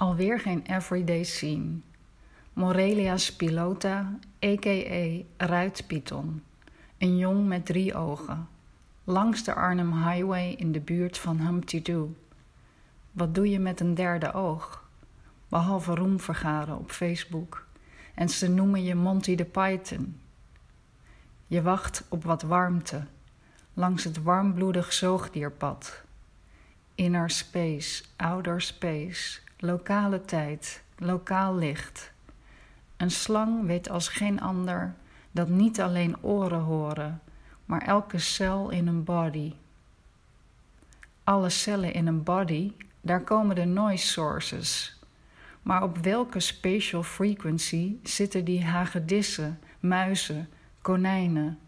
[0.00, 1.80] Alweer geen everyday scene.
[2.52, 5.22] Morelia spilota, a.k.a.
[5.36, 6.42] ruitpython.
[6.98, 8.48] Een jong met drie ogen.
[9.04, 12.14] Langs de Arnhem Highway in de buurt van Humpty Doo.
[13.10, 14.88] Wat doe je met een derde oog?
[15.48, 17.66] Behalve roem vergaren op Facebook.
[18.14, 20.20] En ze noemen je Monty de Python.
[21.46, 23.06] Je wacht op wat warmte.
[23.74, 26.02] Langs het warmbloedig zoogdierpad.
[26.94, 32.12] Inner space, outer space, lokale tijd, lokaal licht.
[32.96, 34.94] Een slang weet als geen ander
[35.30, 37.20] dat niet alleen oren horen,
[37.64, 39.54] maar elke cel in een body.
[41.24, 44.98] Alle cellen in een body, daar komen de noise sources.
[45.62, 50.48] Maar op welke spatial frequency zitten die hagedissen, muizen,
[50.82, 51.58] konijnen?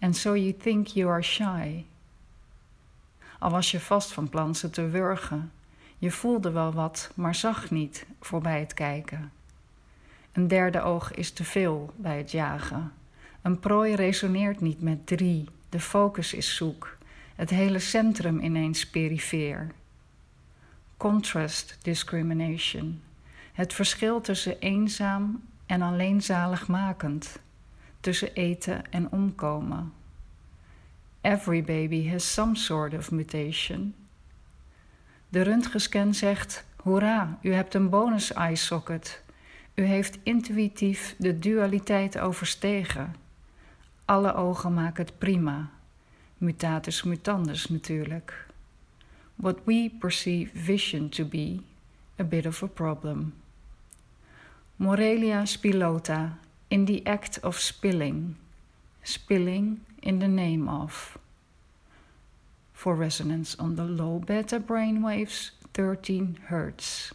[0.00, 1.84] And so you think you are shy.
[3.38, 5.52] Al was je vast van plan ze te wurgen.
[6.04, 9.32] Je voelde wel wat, maar zag niet voorbij het kijken.
[10.32, 12.92] Een derde oog is te veel bij het jagen.
[13.42, 15.48] Een prooi resoneert niet met drie.
[15.68, 16.96] De focus is zoek.
[17.34, 19.70] Het hele centrum ineens perifeer.
[20.96, 23.02] Contrast discrimination.
[23.52, 27.38] Het verschil tussen eenzaam en alleen zaligmakend.
[28.00, 29.92] Tussen eten en omkomen.
[31.20, 33.94] Every baby has some sort of mutation.
[35.34, 39.22] De röntgenscan zegt: Hoera, u hebt een bonus eye socket.
[39.74, 43.14] U heeft intuïtief de dualiteit overstegen.
[44.04, 45.70] Alle ogen maken het prima.
[46.38, 48.46] Mutatis mutandis natuurlijk.
[49.34, 51.60] What we perceive vision to be,
[52.20, 53.34] a bit of a problem.
[54.76, 58.34] Morelia spilota, in the act of spilling.
[59.02, 61.18] Spilling in the name of.
[62.84, 67.12] For resonance on the low beta brainwaves, 13 Hz.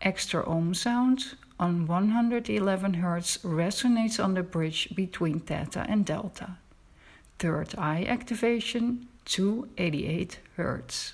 [0.00, 6.56] Extra ohm sound on 111 Hz resonates on the bridge between theta and delta.
[7.38, 11.12] Third eye activation, 288 Hz.